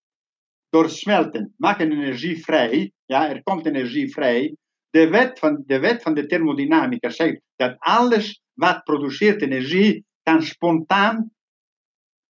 door 0.68 0.90
smelten 0.90 1.54
maken 1.56 1.92
energie 1.92 2.44
vrij, 2.44 2.92
ja, 3.04 3.28
er 3.28 3.42
komt 3.42 3.66
energie 3.66 4.12
vrij. 4.12 4.56
De 4.90 5.08
wet 5.08 5.38
van 5.38 5.62
de, 5.66 5.78
wet 5.78 6.02
van 6.02 6.14
de 6.14 6.26
thermodynamica 6.26 7.10
zegt 7.10 7.40
dat 7.56 7.76
alles 7.78 8.42
wat 8.52 8.84
produceert 8.84 9.42
energie 9.42 10.04
kan 10.22 10.42
spontaan 10.42 11.30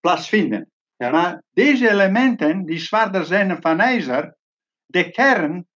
plaatsvinden. 0.01 0.71
Ja. 0.97 1.11
Maar 1.11 1.43
deze 1.51 1.91
elementen 1.91 2.65
die 2.65 2.79
zwaarder 2.79 3.25
zijn 3.25 3.49
dan 3.49 3.61
van 3.61 3.81
ijzer, 3.81 4.37
de 4.87 5.11
kern, 5.11 5.67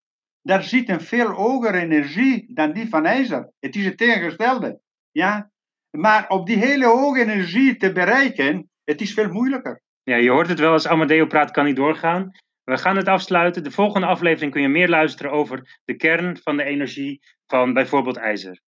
daar 0.42 0.62
zit 0.62 0.88
een 0.88 1.00
veel 1.00 1.30
hogere 1.30 1.78
energie 1.78 2.54
dan 2.54 2.72
die 2.72 2.88
van 2.88 3.06
ijzer. 3.06 3.52
Het 3.60 3.76
is 3.76 3.84
het 3.84 3.96
tegengestelde. 3.96 4.80
Ja? 5.10 5.50
Maar 5.90 6.28
op 6.28 6.46
die 6.46 6.58
hele 6.58 6.86
hoge 6.86 7.20
energie 7.20 7.76
te 7.76 7.92
bereiken, 7.92 8.70
het 8.84 9.00
is 9.00 9.14
veel 9.14 9.28
moeilijker. 9.28 9.82
Ja, 10.02 10.16
je 10.16 10.30
hoort 10.30 10.48
het 10.48 10.58
wel, 10.58 10.72
als 10.72 10.88
Amadeo 10.88 11.26
praat 11.26 11.50
kan 11.50 11.64
niet 11.64 11.76
doorgaan. 11.76 12.30
We 12.64 12.78
gaan 12.78 12.96
het 12.96 13.08
afsluiten. 13.08 13.62
De 13.62 13.70
volgende 13.70 14.06
aflevering 14.06 14.52
kun 14.52 14.62
je 14.62 14.68
meer 14.68 14.88
luisteren 14.88 15.32
over 15.32 15.80
de 15.84 15.96
kern 15.96 16.36
van 16.36 16.56
de 16.56 16.64
energie 16.64 17.20
van 17.46 17.72
bijvoorbeeld 17.72 18.16
ijzer. 18.16 18.60